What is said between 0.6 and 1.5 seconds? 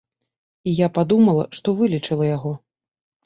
І я падумала,